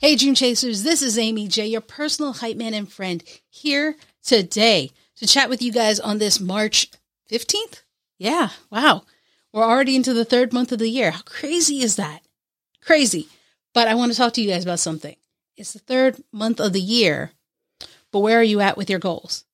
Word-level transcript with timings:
Hey, 0.00 0.16
Dream 0.16 0.34
Chasers, 0.34 0.82
this 0.82 1.02
is 1.02 1.18
Amy 1.18 1.46
J, 1.46 1.66
your 1.66 1.82
personal 1.82 2.32
hype 2.32 2.56
man 2.56 2.72
and 2.72 2.90
friend, 2.90 3.22
here 3.50 3.96
today 4.24 4.92
to 5.16 5.26
chat 5.26 5.50
with 5.50 5.60
you 5.60 5.70
guys 5.70 6.00
on 6.00 6.16
this 6.16 6.40
March 6.40 6.90
15th. 7.30 7.82
Yeah, 8.18 8.48
wow. 8.70 9.02
We're 9.52 9.62
already 9.62 9.94
into 9.94 10.14
the 10.14 10.24
third 10.24 10.54
month 10.54 10.72
of 10.72 10.78
the 10.78 10.88
year. 10.88 11.10
How 11.10 11.20
crazy 11.20 11.82
is 11.82 11.96
that? 11.96 12.22
Crazy. 12.82 13.28
But 13.74 13.88
I 13.88 13.94
want 13.94 14.10
to 14.10 14.16
talk 14.16 14.32
to 14.32 14.40
you 14.40 14.48
guys 14.48 14.62
about 14.62 14.78
something. 14.78 15.16
It's 15.58 15.74
the 15.74 15.80
third 15.80 16.16
month 16.32 16.60
of 16.60 16.72
the 16.72 16.80
year, 16.80 17.32
but 18.10 18.20
where 18.20 18.40
are 18.40 18.42
you 18.42 18.60
at 18.60 18.78
with 18.78 18.88
your 18.88 19.00
goals? 19.00 19.44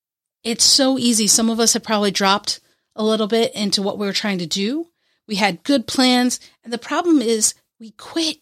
It's 0.45 0.63
so 0.63 0.97
easy. 0.97 1.27
Some 1.27 1.49
of 1.49 1.59
us 1.59 1.73
have 1.73 1.83
probably 1.83 2.11
dropped 2.11 2.61
a 2.95 3.03
little 3.03 3.27
bit 3.27 3.53
into 3.53 3.81
what 3.81 3.97
we 3.97 4.07
were 4.07 4.13
trying 4.13 4.39
to 4.39 4.47
do. 4.47 4.87
We 5.27 5.35
had 5.35 5.63
good 5.63 5.87
plans, 5.87 6.39
and 6.63 6.71
the 6.71 6.77
problem 6.77 7.21
is 7.21 7.53
we 7.81 7.91
quit. 7.91 8.37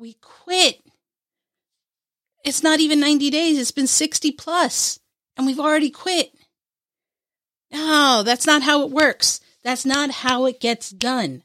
We 0.00 0.16
quit 0.20 0.80
it's 2.44 2.62
not 2.62 2.80
even 2.80 3.00
90 3.00 3.30
days, 3.30 3.58
it's 3.58 3.70
been 3.70 3.86
60 3.86 4.32
plus, 4.32 4.98
and 5.36 5.46
we've 5.46 5.60
already 5.60 5.90
quit. 5.90 6.32
No, 7.70 8.22
that's 8.24 8.46
not 8.46 8.62
how 8.62 8.82
it 8.82 8.90
works. 8.90 9.40
That's 9.62 9.84
not 9.84 10.10
how 10.10 10.46
it 10.46 10.60
gets 10.60 10.90
done. 10.90 11.42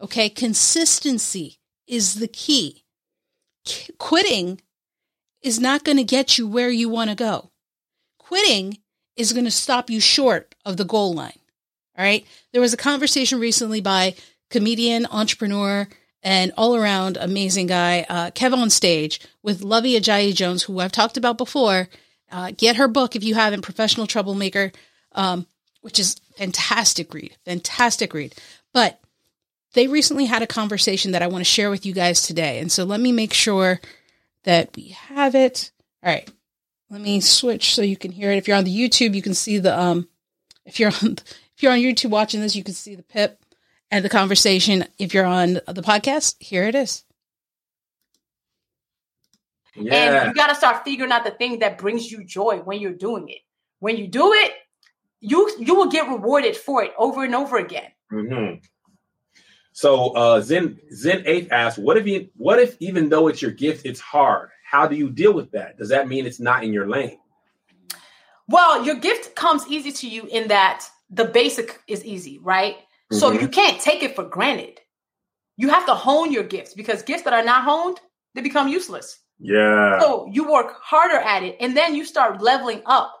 Okay, 0.00 0.28
consistency 0.28 1.58
is 1.86 2.16
the 2.16 2.28
key. 2.28 2.84
Qu- 3.68 3.92
quitting 3.98 4.60
is 5.42 5.60
not 5.60 5.84
going 5.84 5.98
to 5.98 6.04
get 6.04 6.38
you 6.38 6.48
where 6.48 6.70
you 6.70 6.88
want 6.88 7.10
to 7.10 7.16
go. 7.16 7.50
Quitting 8.18 8.78
is 9.16 9.32
going 9.32 9.44
to 9.44 9.50
stop 9.50 9.90
you 9.90 10.00
short 10.00 10.54
of 10.64 10.76
the 10.76 10.84
goal 10.84 11.12
line. 11.12 11.38
All 11.96 12.04
right. 12.04 12.26
There 12.52 12.60
was 12.60 12.72
a 12.72 12.78
conversation 12.78 13.38
recently 13.38 13.80
by 13.80 14.14
comedian, 14.50 15.06
entrepreneur, 15.06 15.86
and 16.22 16.52
all 16.56 16.76
around 16.76 17.16
amazing 17.20 17.66
guy, 17.66 18.06
uh, 18.08 18.30
Kev 18.30 18.56
on 18.56 18.70
stage 18.70 19.20
with 19.42 19.62
Luvvie 19.62 19.96
Ajayi 19.96 20.34
Jones, 20.34 20.62
who 20.62 20.78
I've 20.78 20.92
talked 20.92 21.16
about 21.16 21.38
before. 21.38 21.88
Uh, 22.30 22.52
get 22.56 22.76
her 22.76 22.88
book 22.88 23.14
if 23.14 23.24
you 23.24 23.34
haven't, 23.34 23.62
Professional 23.62 24.06
Troublemaker, 24.06 24.72
um, 25.12 25.46
which 25.82 25.98
is 25.98 26.16
fantastic 26.36 27.12
read, 27.12 27.36
fantastic 27.44 28.14
read. 28.14 28.34
But 28.72 29.00
they 29.74 29.86
recently 29.86 30.26
had 30.26 30.42
a 30.42 30.46
conversation 30.46 31.12
that 31.12 31.22
I 31.22 31.26
want 31.26 31.40
to 31.40 31.50
share 31.50 31.70
with 31.70 31.84
you 31.84 31.92
guys 31.92 32.22
today. 32.22 32.58
And 32.58 32.70
so 32.70 32.84
let 32.84 33.00
me 33.00 33.12
make 33.12 33.32
sure 33.32 33.80
that 34.44 34.70
we 34.76 34.88
have 34.88 35.34
it. 35.34 35.70
All 36.02 36.12
right. 36.12 36.30
Let 36.90 37.00
me 37.00 37.20
switch 37.20 37.74
so 37.74 37.82
you 37.82 37.96
can 37.96 38.12
hear 38.12 38.30
it. 38.30 38.36
If 38.36 38.46
you're 38.46 38.56
on 38.56 38.64
the 38.64 38.76
YouTube, 38.76 39.14
you 39.14 39.22
can 39.22 39.34
see 39.34 39.58
the 39.58 39.78
um 39.78 40.08
if 40.66 40.78
you're 40.78 40.92
on 41.02 41.18
if 41.56 41.62
you're 41.62 41.72
on 41.72 41.78
YouTube 41.78 42.10
watching 42.10 42.40
this, 42.40 42.56
you 42.56 42.64
can 42.64 42.74
see 42.74 42.94
the 42.94 43.02
pip 43.02 43.41
and 43.92 44.04
the 44.04 44.08
conversation. 44.08 44.86
If 44.98 45.14
you're 45.14 45.26
on 45.26 45.60
the 45.66 45.82
podcast, 45.82 46.36
here 46.40 46.64
it 46.64 46.74
is. 46.74 47.04
Yeah. 49.76 49.94
And 49.94 50.28
you 50.28 50.34
got 50.34 50.48
to 50.48 50.54
start 50.54 50.84
figuring 50.84 51.12
out 51.12 51.24
the 51.24 51.30
thing 51.30 51.60
that 51.60 51.78
brings 51.78 52.10
you 52.10 52.24
joy 52.24 52.58
when 52.58 52.80
you're 52.80 52.92
doing 52.92 53.28
it. 53.28 53.38
When 53.78 53.96
you 53.96 54.08
do 54.08 54.32
it, 54.32 54.52
you 55.20 55.50
you 55.58 55.74
will 55.74 55.88
get 55.88 56.08
rewarded 56.08 56.56
for 56.56 56.82
it 56.82 56.92
over 56.98 57.24
and 57.24 57.34
over 57.34 57.58
again. 57.58 57.90
Mm-hmm. 58.10 58.56
So 59.72 60.10
uh, 60.10 60.40
Zen 60.40 60.78
Zen 60.92 61.22
Eighth 61.26 61.52
asks, 61.52 61.78
"What 61.78 61.96
if 61.96 62.06
you? 62.06 62.28
What 62.36 62.58
if 62.58 62.76
even 62.80 63.08
though 63.08 63.28
it's 63.28 63.40
your 63.40 63.50
gift, 63.50 63.86
it's 63.86 64.00
hard? 64.00 64.50
How 64.64 64.86
do 64.86 64.96
you 64.96 65.10
deal 65.10 65.32
with 65.32 65.52
that? 65.52 65.78
Does 65.78 65.88
that 65.90 66.08
mean 66.08 66.26
it's 66.26 66.40
not 66.40 66.64
in 66.64 66.72
your 66.72 66.88
lane?" 66.88 67.18
Well, 68.48 68.84
your 68.84 68.96
gift 68.96 69.34
comes 69.34 69.66
easy 69.68 69.92
to 69.92 70.08
you 70.08 70.26
in 70.26 70.48
that 70.48 70.86
the 71.08 71.24
basic 71.24 71.80
is 71.86 72.04
easy, 72.04 72.38
right? 72.38 72.76
Mm-hmm. 73.12 73.20
So 73.20 73.32
you 73.32 73.48
can't 73.48 73.80
take 73.80 74.02
it 74.02 74.14
for 74.16 74.24
granted. 74.24 74.80
You 75.56 75.68
have 75.68 75.86
to 75.86 75.94
hone 75.94 76.32
your 76.32 76.44
gifts 76.44 76.74
because 76.74 77.02
gifts 77.02 77.22
that 77.24 77.34
are 77.34 77.44
not 77.44 77.64
honed, 77.64 78.00
they 78.34 78.40
become 78.40 78.68
useless. 78.68 79.18
Yeah. 79.38 80.00
So 80.00 80.28
you 80.32 80.50
work 80.50 80.80
harder 80.80 81.18
at 81.18 81.42
it 81.42 81.56
and 81.60 81.76
then 81.76 81.94
you 81.94 82.04
start 82.04 82.40
leveling 82.40 82.82
up. 82.86 83.12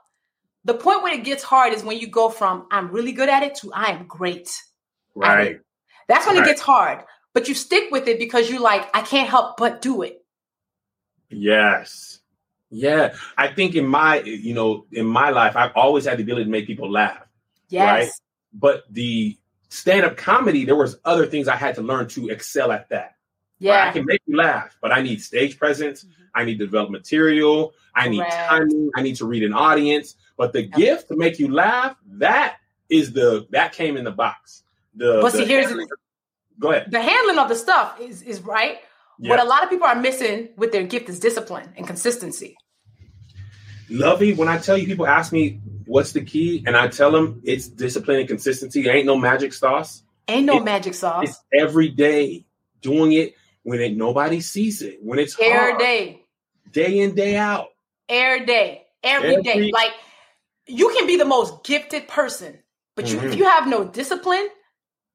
The 0.64 0.74
point 0.74 1.02
where 1.02 1.12
it 1.12 1.24
gets 1.24 1.42
hard 1.42 1.72
is 1.72 1.82
when 1.82 1.98
you 1.98 2.06
go 2.06 2.30
from 2.30 2.66
I'm 2.70 2.90
really 2.90 3.12
good 3.12 3.28
at 3.28 3.42
it 3.42 3.56
to 3.56 3.72
I 3.72 3.90
am 3.90 4.06
great. 4.06 4.50
Right. 5.14 5.60
That's 6.08 6.26
when 6.26 6.36
right. 6.36 6.46
it 6.46 6.48
gets 6.48 6.60
hard. 6.60 7.04
But 7.34 7.48
you 7.48 7.54
stick 7.54 7.90
with 7.90 8.08
it 8.08 8.18
because 8.18 8.50
you're 8.50 8.60
like, 8.60 8.88
I 8.94 9.02
can't 9.02 9.28
help 9.28 9.56
but 9.56 9.82
do 9.82 10.02
it. 10.02 10.24
Yes. 11.28 12.20
Yeah. 12.70 13.14
I 13.36 13.48
think 13.48 13.74
in 13.74 13.86
my, 13.86 14.20
you 14.20 14.54
know, 14.54 14.86
in 14.92 15.06
my 15.06 15.30
life, 15.30 15.56
I've 15.56 15.72
always 15.74 16.04
had 16.04 16.18
the 16.18 16.22
ability 16.22 16.44
to 16.44 16.50
make 16.50 16.66
people 16.66 16.90
laugh. 16.90 17.26
Yes. 17.68 17.84
Right. 17.84 18.10
But 18.52 18.82
the 18.90 19.38
stand 19.72 20.04
up 20.04 20.18
comedy, 20.18 20.66
there 20.66 20.76
was 20.76 20.98
other 21.02 21.24
things 21.24 21.48
I 21.48 21.56
had 21.56 21.76
to 21.76 21.82
learn 21.82 22.06
to 22.08 22.28
excel 22.28 22.70
at 22.72 22.90
that. 22.90 23.16
Yeah, 23.58 23.76
right? 23.76 23.88
I 23.88 23.92
can 23.92 24.04
make 24.04 24.20
you 24.26 24.36
laugh, 24.36 24.76
but 24.82 24.92
I 24.92 25.00
need 25.00 25.22
stage 25.22 25.58
presence. 25.58 26.04
Mm-hmm. 26.04 26.22
I 26.34 26.44
need 26.44 26.58
to 26.58 26.66
develop 26.66 26.90
material. 26.90 27.72
I 27.94 28.08
need 28.08 28.18
Correct. 28.18 28.48
timing. 28.48 28.90
I 28.94 29.02
need 29.02 29.16
to 29.16 29.26
read 29.26 29.42
an 29.42 29.54
audience. 29.54 30.16
But 30.36 30.52
the 30.52 30.62
gift 30.62 31.08
to 31.08 31.16
make 31.16 31.38
you 31.38 31.50
laugh, 31.50 31.96
that 32.06 32.56
is 32.90 33.12
the 33.12 33.46
that 33.50 33.72
came 33.72 33.96
in 33.96 34.04
the 34.04 34.10
box. 34.10 34.62
The 34.94 35.20
but 35.22 35.32
the 35.32 35.38
see, 35.38 35.44
here's 35.46 35.68
the, 35.68 35.88
go 36.58 36.70
ahead. 36.70 36.90
The 36.90 37.00
handling 37.00 37.38
of 37.38 37.48
the 37.48 37.54
stuff 37.54 37.98
is 38.00 38.22
is 38.22 38.42
right. 38.42 38.78
What 39.18 39.38
a 39.38 39.44
lot 39.44 39.62
of 39.62 39.70
people 39.70 39.86
are 39.86 39.94
missing 39.94 40.48
with 40.56 40.72
their 40.72 40.82
gift 40.82 41.08
is 41.08 41.20
discipline 41.20 41.72
and 41.76 41.86
consistency. 41.86 42.56
Luvvie, 43.88 44.36
when 44.36 44.48
I 44.48 44.58
tell 44.58 44.76
you, 44.76 44.86
people 44.86 45.06
ask 45.06 45.32
me 45.32 45.60
what's 45.86 46.12
the 46.12 46.24
key, 46.24 46.64
and 46.66 46.76
I 46.76 46.88
tell 46.88 47.10
them 47.10 47.40
it's 47.44 47.68
discipline 47.68 48.20
and 48.20 48.28
consistency. 48.28 48.88
Ain't 48.88 49.06
no 49.06 49.16
magic 49.16 49.52
sauce. 49.52 50.02
Ain't 50.28 50.46
no 50.46 50.60
magic 50.60 50.94
sauce. 50.94 51.24
It's 51.28 51.40
every 51.52 51.88
day 51.88 52.46
doing 52.80 53.12
it 53.12 53.34
when 53.62 53.80
it 53.80 53.96
nobody 53.96 54.40
sees 54.40 54.82
it. 54.82 54.98
When 55.02 55.18
it's 55.18 55.38
every 55.38 55.52
hard, 55.52 55.78
day, 55.78 56.22
day 56.70 57.00
in 57.00 57.14
day 57.14 57.36
out, 57.36 57.68
every 58.08 58.46
day, 58.46 58.84
every, 59.02 59.30
every 59.30 59.42
day. 59.42 59.70
Like 59.72 59.92
you 60.66 60.92
can 60.96 61.06
be 61.06 61.16
the 61.16 61.24
most 61.24 61.64
gifted 61.64 62.08
person, 62.08 62.58
but 62.94 63.08
you, 63.10 63.18
mm-hmm. 63.18 63.28
if 63.28 63.36
you 63.36 63.44
have 63.44 63.66
no 63.66 63.84
discipline, 63.84 64.48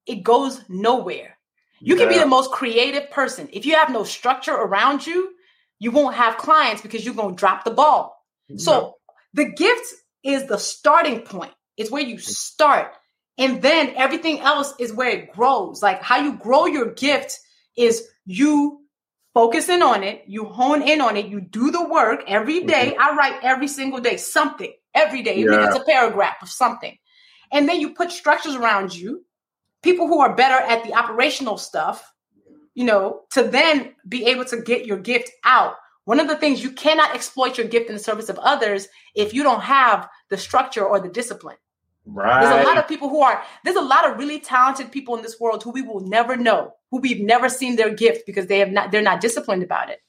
it 0.05 0.23
goes 0.23 0.61
nowhere. 0.69 1.37
You 1.79 1.95
yeah. 1.95 2.03
can 2.03 2.13
be 2.13 2.19
the 2.19 2.25
most 2.25 2.51
creative 2.51 3.11
person. 3.11 3.49
If 3.53 3.65
you 3.65 3.75
have 3.75 3.91
no 3.91 4.03
structure 4.03 4.53
around 4.53 5.05
you, 5.05 5.31
you 5.79 5.91
won't 5.91 6.15
have 6.15 6.37
clients 6.37 6.81
because 6.81 7.05
you're 7.05 7.13
going 7.13 7.35
to 7.35 7.39
drop 7.39 7.63
the 7.63 7.71
ball. 7.71 8.17
So 8.55 8.95
the 9.33 9.45
gift 9.45 9.85
is 10.27 10.45
the 10.45 10.57
starting 10.57 11.21
point. 11.21 11.53
It's 11.77 11.89
where 11.89 12.03
you 12.03 12.17
start. 12.17 12.93
And 13.37 13.61
then 13.61 13.93
everything 13.95 14.39
else 14.39 14.73
is 14.79 14.91
where 14.91 15.09
it 15.09 15.31
grows. 15.31 15.81
Like 15.81 16.01
how 16.01 16.17
you 16.17 16.37
grow 16.37 16.65
your 16.65 16.93
gift 16.93 17.39
is 17.77 18.07
you 18.25 18.81
focusing 19.33 19.81
on 19.81 20.03
it, 20.03 20.23
you 20.27 20.45
hone 20.45 20.81
in 20.81 20.99
on 20.99 21.15
it, 21.15 21.27
you 21.27 21.39
do 21.39 21.71
the 21.71 21.87
work 21.87 22.23
every 22.27 22.63
day. 22.63 22.91
Mm-hmm. 22.91 23.01
I 23.01 23.15
write 23.15 23.43
every 23.43 23.67
single 23.67 23.99
day 23.99 24.17
something 24.17 24.73
every 24.93 25.21
day, 25.21 25.35
even 25.37 25.53
yeah. 25.53 25.63
if 25.63 25.75
it's 25.75 25.83
a 25.83 25.85
paragraph 25.85 26.37
of 26.41 26.49
something. 26.49 26.97
And 27.51 27.69
then 27.69 27.79
you 27.79 27.93
put 27.93 28.11
structures 28.11 28.55
around 28.55 28.95
you, 28.95 29.23
people 29.83 30.07
who 30.07 30.19
are 30.19 30.35
better 30.35 30.55
at 30.55 30.83
the 30.83 30.93
operational 30.93 31.57
stuff, 31.57 32.11
you 32.73 32.83
know, 32.83 33.21
to 33.31 33.43
then 33.43 33.93
be 34.07 34.25
able 34.25 34.45
to 34.45 34.61
get 34.61 34.85
your 34.85 34.97
gift 34.97 35.29
out 35.43 35.75
one 36.07 36.21
of 36.21 36.29
the 36.29 36.37
things 36.37 36.63
you 36.63 36.71
cannot 36.71 37.13
exploit 37.13 37.57
your 37.57 37.67
gift 37.67 37.89
in 37.89 37.93
the 37.93 38.01
service 38.01 38.29
of 38.29 38.39
others 38.39 38.87
if 39.13 39.33
you 39.33 39.43
don't 39.43 39.59
have 39.59 40.07
the 40.29 40.37
structure 40.37 40.85
or 40.85 41.01
the 41.01 41.09
discipline. 41.09 41.57
Right. 42.05 42.43
There's 42.43 42.63
a 42.63 42.65
lot 42.65 42.77
of 42.77 42.87
people 42.87 43.09
who 43.09 43.19
are, 43.19 43.43
there's 43.65 43.75
a 43.75 43.81
lot 43.81 44.09
of 44.09 44.17
really 44.17 44.39
talented 44.39 44.89
people 44.89 45.17
in 45.17 45.21
this 45.21 45.37
world 45.37 45.63
who 45.63 45.71
we 45.71 45.81
will 45.81 45.99
never 45.99 46.37
know, 46.37 46.75
who 46.91 47.01
we've 47.01 47.19
never 47.19 47.49
seen 47.49 47.75
their 47.75 47.93
gift 47.93 48.25
because 48.25 48.47
they 48.47 48.59
have 48.59 48.71
not, 48.71 48.89
they're 48.89 49.01
not 49.01 49.19
disciplined 49.19 49.63
about 49.63 49.89
it. 49.89 49.99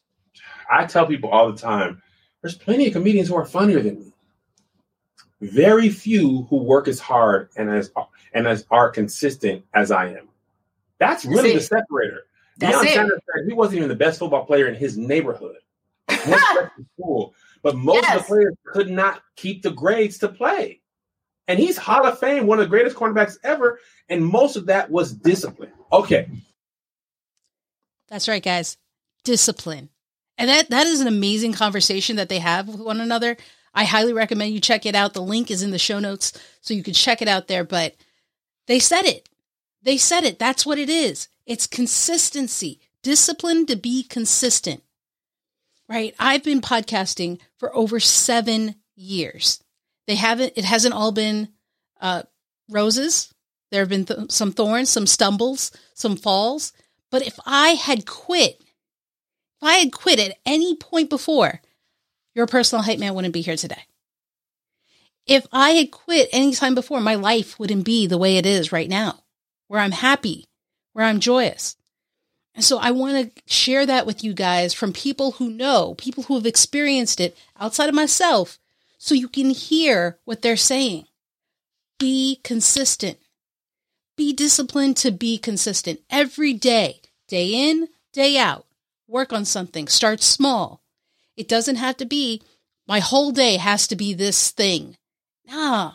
I 0.71 0.87
tell 0.87 1.05
people 1.05 1.31
all 1.31 1.51
the 1.51 1.59
time, 1.59 2.01
there's 2.43 2.55
plenty 2.55 2.87
of 2.87 2.93
comedians 2.93 3.27
who 3.27 3.35
are 3.35 3.45
funnier 3.45 3.81
than 3.81 3.99
me. 3.99 4.13
Very 5.41 5.89
few 5.89 6.43
who 6.45 6.59
work 6.59 6.87
as 6.87 7.01
hard 7.01 7.49
and 7.57 7.69
as 7.69 7.91
and 8.33 8.47
as 8.47 8.65
are 8.71 8.91
consistent 8.91 9.65
as 9.75 9.91
I 9.91 10.11
am. 10.11 10.29
That's 10.99 11.25
really 11.25 11.55
That's 11.55 11.69
the 11.69 11.77
separator. 11.79 12.23
That's 12.57 12.77
Deion 12.77 12.93
Sanders 12.93 13.21
said 13.35 13.49
he 13.49 13.55
wasn't 13.55 13.79
even 13.79 13.89
the 13.89 13.97
best 13.97 14.21
football 14.21 14.45
player 14.45 14.69
in 14.69 14.77
his 14.77 14.97
neighborhood 14.97 15.57
cool. 17.01 17.35
But 17.63 17.77
most 17.77 18.03
yes. 18.03 18.17
of 18.17 18.23
the 18.23 18.27
players 18.27 18.55
could 18.67 18.91
not 18.91 19.23
keep 19.37 19.63
the 19.63 19.71
grades 19.71 20.19
to 20.19 20.29
play. 20.29 20.81
And 21.47 21.59
he's 21.59 21.77
Hall 21.77 22.07
of 22.07 22.19
Fame, 22.19 22.47
one 22.47 22.59
of 22.59 22.65
the 22.65 22.71
greatest 22.71 22.97
cornerbacks 22.97 23.39
ever. 23.43 23.81
And 24.09 24.25
most 24.25 24.57
of 24.57 24.67
that 24.67 24.91
was 24.91 25.13
discipline. 25.13 25.73
Okay. 25.93 26.29
That's 28.09 28.29
right, 28.29 28.43
guys. 28.43 28.77
Discipline. 29.25 29.89
And 30.37 30.49
that, 30.49 30.71
that 30.71 30.87
is 30.87 31.01
an 31.01 31.09
amazing 31.09 31.53
conversation 31.53 32.17
that 32.17 32.29
they 32.29 32.39
have 32.39 32.69
with 32.69 32.81
one 32.81 33.01
another. 33.01 33.37
I 33.75 33.85
highly 33.85 34.13
recommend 34.13 34.53
you 34.53 34.61
check 34.61 34.87
it 34.87 34.95
out. 34.95 35.15
The 35.15 35.23
link 35.23 35.51
is 35.51 35.63
in 35.63 35.71
the 35.71 35.79
show 35.79 35.99
notes, 35.99 36.33
so 36.61 36.75
you 36.75 36.83
can 36.83 36.95
check 36.95 37.23
it 37.23 37.29
out 37.29 37.49
there. 37.49 37.65
But 37.65 37.97
they 38.67 38.79
said 38.79 39.05
it. 39.05 39.29
They 39.83 39.97
said 39.97 40.25
it. 40.25 40.39
That's 40.39 40.65
what 40.65 40.79
it 40.79 40.89
is. 40.89 41.29
It's 41.47 41.67
consistency, 41.67 42.81
discipline 43.03 43.67
to 43.67 43.77
be 43.77 44.03
consistent 44.03 44.83
right? 45.89 46.15
I've 46.19 46.45
been 46.45 46.61
podcasting 46.61 47.39
for 47.59 47.75
over 47.75 48.01
seven 48.01 48.75
years. 48.97 49.63
They 50.07 50.17
haven't, 50.17 50.53
it 50.57 50.65
hasn't 50.65 50.95
all 50.95 51.13
been 51.13 51.49
uh, 52.01 52.23
roses. 52.69 53.33
There 53.71 53.81
have 53.81 53.89
been 53.89 54.05
th- 54.07 54.31
some 54.31 54.53
thorns, 54.53 54.91
some 54.91 55.07
stumbles, 55.07 55.73
some 55.95 56.17
falls. 56.17 56.73
But 57.11 57.27
if 57.27 57.39
I 57.47 57.71
had 57.71 58.07
quit 58.07 58.61
If 59.61 59.67
I 59.69 59.75
had 59.79 59.93
quit 59.93 60.21
at 60.21 60.39
any 60.47 60.77
point 60.77 61.11
before, 61.11 61.61
your 62.35 62.47
personal 62.47 62.85
hype 62.85 63.01
man 63.01 63.15
wouldn't 63.15 63.35
be 63.35 63.41
here 63.41 63.57
today. 63.57 63.83
If 65.27 65.47
I 65.53 65.71
had 65.71 65.91
quit 65.91 66.29
any 66.33 66.53
time 66.55 66.75
before, 66.75 67.01
my 67.01 67.17
life 67.17 67.59
wouldn't 67.59 67.85
be 67.85 68.07
the 68.07 68.19
way 68.19 68.37
it 68.37 68.47
is 68.47 68.73
right 68.73 68.89
now, 68.89 69.25
where 69.67 69.81
I'm 69.81 69.91
happy, 69.91 70.47
where 70.93 71.05
I'm 71.05 71.19
joyous. 71.21 71.77
And 72.59 72.65
so 72.65 72.79
I 72.79 72.91
want 72.91 73.37
to 73.37 73.43
share 73.47 73.87
that 73.87 74.05
with 74.05 74.25
you 74.25 74.35
guys 74.35 74.75
from 74.75 74.93
people 74.93 75.31
who 75.31 75.49
know, 75.49 75.95
people 75.95 76.25
who 76.25 76.35
have 76.35 76.45
experienced 76.45 77.21
it 77.21 77.39
outside 77.57 77.89
of 77.89 77.95
myself, 77.95 78.59
so 78.99 79.15
you 79.15 79.29
can 79.29 79.51
hear 79.51 80.19
what 80.25 80.43
they're 80.43 80.57
saying. 80.57 81.07
Be 82.01 82.41
consistent. 82.43 83.19
Be 84.17 84.33
disciplined 84.33 84.97
to 84.97 85.13
be 85.13 85.39
consistent 85.39 86.01
every 86.11 86.53
day, 86.53 87.01
day 87.29 87.71
in, 87.71 87.87
day 88.13 88.37
out. 88.37 88.67
Work 89.07 89.33
on 89.33 89.45
something. 89.45 89.87
Start 89.87 90.21
small. 90.21 90.83
It 91.37 91.47
doesn't 91.47 91.77
have 91.77 91.97
to 91.99 92.07
be, 92.07 92.43
my 92.89 92.99
whole 92.99 93.31
day 93.31 93.59
has 93.59 93.87
to 93.87 93.95
be 93.95 94.15
this 94.15 94.51
thing. 94.51 94.97
Nah. 95.47 95.93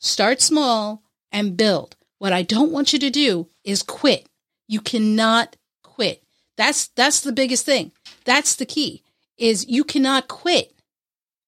Start 0.00 0.40
small 0.40 1.04
and 1.30 1.56
build. 1.56 1.94
What 2.18 2.32
I 2.32 2.42
don't 2.42 2.72
want 2.72 2.92
you 2.92 2.98
to 2.98 3.08
do 3.08 3.46
is 3.62 3.84
quit. 3.84 4.28
You 4.66 4.80
cannot 4.80 5.54
quit. 5.96 6.22
That's 6.56 6.88
that's 6.88 7.20
the 7.20 7.32
biggest 7.32 7.66
thing. 7.66 7.92
That's 8.24 8.56
the 8.56 8.66
key. 8.66 9.02
Is 9.36 9.66
you 9.68 9.84
cannot 9.84 10.28
quit. 10.28 10.72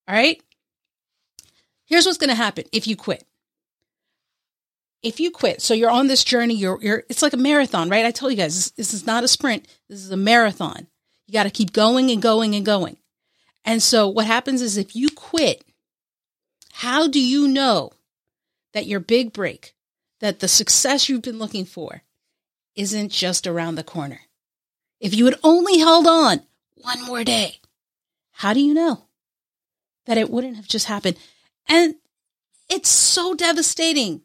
All 0.06 0.14
right? 0.14 0.42
Here's 1.86 2.04
what's 2.04 2.18
going 2.18 2.28
to 2.28 2.34
happen 2.34 2.64
if 2.72 2.86
you 2.86 2.96
quit 2.96 3.24
if 5.02 5.20
you 5.20 5.30
quit, 5.30 5.62
so 5.62 5.74
you're 5.74 5.90
on 5.90 6.08
this 6.08 6.24
journey, 6.24 6.54
you're, 6.54 6.78
you're, 6.82 7.04
it's 7.08 7.22
like 7.22 7.32
a 7.32 7.38
marathon, 7.38 7.88
right? 7.88 8.04
I 8.04 8.10
told 8.10 8.32
you 8.32 8.38
guys, 8.38 8.54
this, 8.54 8.70
this 8.72 8.94
is 8.94 9.06
not 9.06 9.24
a 9.24 9.28
sprint. 9.28 9.66
This 9.88 10.00
is 10.00 10.10
a 10.10 10.16
marathon. 10.16 10.88
You 11.26 11.32
got 11.32 11.44
to 11.44 11.50
keep 11.50 11.72
going 11.72 12.10
and 12.10 12.20
going 12.20 12.54
and 12.54 12.66
going. 12.66 12.96
And 13.64 13.82
so 13.82 14.08
what 14.08 14.26
happens 14.26 14.62
is 14.62 14.76
if 14.76 14.96
you 14.96 15.08
quit, 15.10 15.64
how 16.72 17.06
do 17.06 17.20
you 17.20 17.46
know 17.46 17.92
that 18.72 18.86
your 18.86 19.00
big 19.00 19.32
break, 19.32 19.74
that 20.20 20.40
the 20.40 20.48
success 20.48 21.08
you've 21.08 21.22
been 21.22 21.38
looking 21.38 21.64
for 21.64 22.02
isn't 22.74 23.12
just 23.12 23.46
around 23.46 23.76
the 23.76 23.84
corner? 23.84 24.20
If 25.00 25.14
you 25.14 25.24
had 25.24 25.38
only 25.42 25.78
held 25.78 26.06
on 26.06 26.42
one 26.76 27.04
more 27.04 27.24
day, 27.24 27.60
how 28.32 28.52
do 28.52 28.60
you 28.60 28.74
know 28.74 29.04
that 30.06 30.18
it 30.18 30.30
wouldn't 30.30 30.56
have 30.56 30.68
just 30.68 30.86
happened? 30.86 31.16
And 31.68 31.96
it's 32.68 32.88
so 32.88 33.34
devastating 33.34 34.22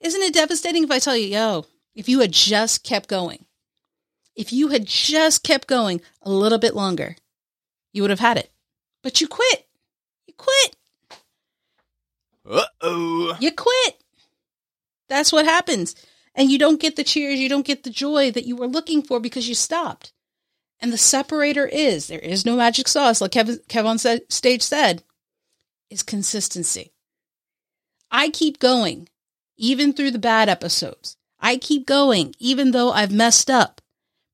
isn't 0.00 0.22
it 0.22 0.34
devastating 0.34 0.84
if 0.84 0.90
I 0.90 0.98
tell 0.98 1.16
you, 1.16 1.26
yo, 1.26 1.66
if 1.94 2.08
you 2.08 2.20
had 2.20 2.32
just 2.32 2.84
kept 2.84 3.08
going, 3.08 3.46
if 4.34 4.52
you 4.52 4.68
had 4.68 4.86
just 4.86 5.42
kept 5.42 5.66
going 5.66 6.00
a 6.22 6.30
little 6.30 6.58
bit 6.58 6.74
longer, 6.74 7.16
you 7.92 8.02
would 8.02 8.10
have 8.10 8.20
had 8.20 8.36
it. 8.36 8.50
But 9.02 9.20
you 9.20 9.28
quit. 9.28 9.66
You 10.26 10.34
quit. 10.36 10.76
Uh 12.48 12.64
oh. 12.82 13.36
You 13.40 13.52
quit. 13.52 14.02
That's 15.08 15.32
what 15.32 15.46
happens. 15.46 15.94
And 16.36 16.50
you 16.50 16.58
don't 16.58 16.80
get 16.80 16.96
the 16.96 17.02
cheers, 17.02 17.40
you 17.40 17.48
don't 17.48 17.66
get 17.66 17.82
the 17.82 17.90
joy 17.90 18.30
that 18.30 18.44
you 18.44 18.54
were 18.54 18.68
looking 18.68 19.02
for 19.02 19.18
because 19.18 19.48
you 19.48 19.54
stopped. 19.54 20.12
And 20.78 20.92
the 20.92 20.98
separator 20.98 21.66
is 21.66 22.06
there 22.06 22.18
is 22.18 22.44
no 22.44 22.56
magic 22.56 22.86
sauce, 22.86 23.22
like 23.22 23.32
Kevin, 23.32 23.58
on 23.74 23.98
stage 23.98 24.62
said, 24.62 25.02
is 25.90 26.02
consistency. 26.02 26.92
I 28.10 28.28
keep 28.28 28.58
going 28.58 29.08
even 29.56 29.94
through 29.94 30.10
the 30.10 30.18
bad 30.18 30.50
episodes. 30.50 31.16
I 31.40 31.56
keep 31.56 31.86
going, 31.86 32.34
even 32.38 32.72
though 32.72 32.92
I've 32.92 33.12
messed 33.12 33.50
up, 33.50 33.80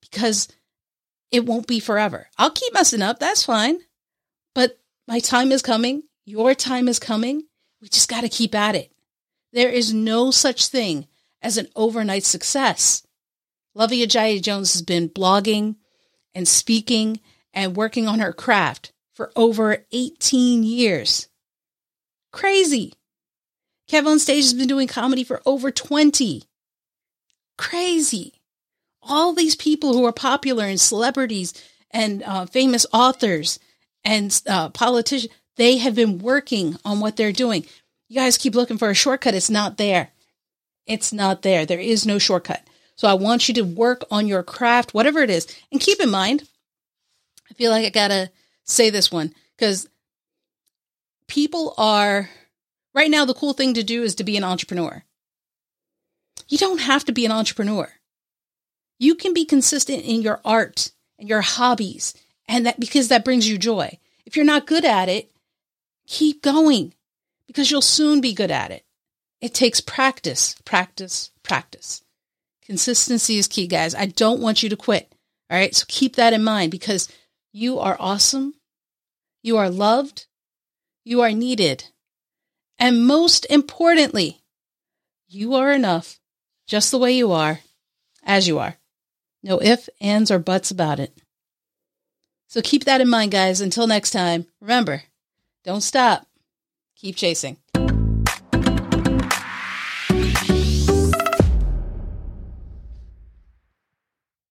because 0.01 0.49
it 1.31 1.47
won't 1.47 1.69
be 1.69 1.79
forever. 1.79 2.29
I'll 2.37 2.51
keep 2.51 2.75
messing 2.75 3.03
up. 3.03 3.21
That's 3.21 3.45
fine. 3.45 3.79
But 4.55 4.79
my 5.07 5.21
time 5.21 5.53
is 5.53 5.63
coming. 5.63 6.03
Your 6.25 6.55
time 6.55 6.89
is 6.89 6.99
coming. 6.99 7.45
We 7.81 7.89
just 7.89 8.09
got 8.09 8.23
to 8.23 8.29
keep 8.29 8.55
at 8.55 8.75
it. 8.75 8.93
There 9.53 9.71
is 9.71 9.95
no 9.95 10.31
such 10.31 10.67
thing 10.67 11.07
as 11.43 11.57
an 11.57 11.69
overnight 11.77 12.25
success. 12.25 13.07
Luvvie 13.77 14.05
Ajayi 14.05 14.43
Jones 14.43 14.73
has 14.75 14.83
been 14.83 15.09
blogging 15.09 15.77
and 16.35 16.47
speaking 16.47 17.21
and 17.53 17.77
working 17.77 18.07
on 18.07 18.21
her 18.21 18.33
craft 18.33 18.93
for 19.15 19.33
over 19.37 19.85
18 19.93 20.63
years. 20.63 21.29
Crazy. 22.33 22.95
Kev 23.91 24.07
on 24.07 24.19
stage 24.19 24.45
has 24.45 24.55
been 24.55 24.69
doing 24.69 24.89
comedy 24.89 25.25
for 25.25 25.43
over 25.45 25.71
20. 25.71 26.45
Crazy. 27.59 28.35
All 29.03 29.33
these 29.33 29.57
people 29.57 29.93
who 29.93 30.05
are 30.07 30.13
popular 30.13 30.65
and 30.65 30.81
celebrities 30.81 31.53
and 31.91 32.23
uh, 32.23 32.47
famous 32.47 32.87
authors 32.93 33.59
and 34.05 34.41
uh, 34.49 34.71
politicians, 34.71 35.33
they 35.57 35.79
have 35.79 35.95
been 35.95 36.19
working 36.19 36.77
on 36.85 37.01
what 37.01 37.17
they're 37.17 37.33
doing. 37.33 37.67
You 38.09 38.17
guys 38.17 38.39
keep 38.39 38.55
looking 38.55 38.79
for 38.79 38.91
a 38.91 38.95
shortcut. 38.95 39.35
It's 39.35 39.51
not 39.51 39.77
there. 39.77 40.12
It's 40.87 41.13
not 41.13 41.43
there. 41.43 41.65
There 41.65 41.81
is 41.81 42.07
no 42.07 42.19
shortcut. 42.19 42.67
So 42.97 43.09
I 43.09 43.15
want 43.15 43.49
you 43.49 43.55
to 43.55 43.63
work 43.63 44.05
on 44.11 44.27
your 44.27 44.43
craft, 44.43 44.95
whatever 44.95 45.21
it 45.21 45.31
is. 45.31 45.47
And 45.71 45.81
keep 45.81 46.01
in 46.01 46.11
mind, 46.11 46.49
I 47.51 47.55
feel 47.55 47.71
like 47.71 47.85
I 47.85 47.91
got 47.91 48.09
to 48.09 48.31
say 48.65 48.91
this 48.91 49.11
one 49.11 49.35
because 49.57 49.89
people 51.29 51.75
are 51.79 52.29
Right 52.95 53.11
now, 53.11 53.25
the 53.25 53.35
cool 53.35 53.55
thing 53.55 53.75
to 53.75 53.83
do 53.83 54.03
is 54.03 54.15
to 54.17 54.25
be 54.25 54.37
an 54.37 54.45
entrepreneur. 54.45 55.05
You 56.49 56.59
don't 56.59 56.81
have 56.81 57.05
to 57.07 57.13
be 57.13 57.25
an 57.25 57.33
entrepreneur. 57.33 57.91
You 58.99 59.15
can 59.15 59.33
be 59.33 59.45
consistent 59.45 60.05
in 60.05 60.23
your 60.23 60.41
art 60.45 60.91
and 61.19 61.29
your 61.29 61.41
hobbies, 61.41 62.15
and 62.47 62.67
that 62.67 62.79
because 62.79 63.09
that 63.09 63.25
brings 63.25 63.49
you 63.49 63.57
joy. 63.57 63.99
If 64.27 64.37
you're 64.37 64.45
not 64.45 64.67
good 64.67 64.85
at 64.85 65.09
it, 65.09 65.31
keep 66.07 66.43
going 66.43 66.93
because 67.47 67.71
you'll 67.71 67.81
soon 67.81 68.21
be 68.21 68.35
good 68.35 68.51
at 68.51 68.71
it. 68.71 68.85
It 69.43 69.53
takes 69.53 69.81
practice, 69.81 70.55
practice, 70.65 71.33
practice. 71.43 72.05
Consistency 72.65 73.39
is 73.39 73.49
key, 73.49 73.67
guys. 73.67 73.93
I 73.93 74.07
don't 74.07 74.41
want 74.41 74.63
you 74.63 74.69
to 74.69 74.77
quit. 74.77 75.13
All 75.51 75.59
right. 75.59 75.75
So 75.75 75.85
keep 75.89 76.15
that 76.15 76.33
in 76.33 76.45
mind 76.45 76.71
because 76.71 77.09
you 77.53 77.81
are 77.81 77.97
awesome. 77.99 78.55
You 79.43 79.59
are 79.59 79.69
loved. 79.69 80.27
You 81.05 81.23
are 81.23 81.33
needed. 81.33 81.87
And 82.79 83.05
most 83.05 83.45
importantly, 83.51 84.43
you 85.29 85.55
are 85.55 85.73
enough 85.73 86.21
just 86.69 86.93
the 86.93 86.99
way 86.99 87.13
you 87.13 87.33
are, 87.33 87.61
as 88.23 88.47
you 88.47 88.61
are. 88.61 88.77
No 89.43 89.61
ifs, 89.61 89.91
ands, 90.01 90.31
or 90.31 90.39
buts 90.39 90.71
about 90.71 91.01
it. 91.01 91.19
So 92.47 92.63
keep 92.63 92.85
that 92.85 93.01
in 93.01 93.09
mind, 93.09 93.33
guys. 93.33 93.61
Until 93.61 93.89
next 93.89 94.13
time, 94.13 94.47
remember 94.61 95.03
don't 95.65 95.81
stop, 95.81 96.27
keep 96.95 97.17
chasing. 97.17 97.57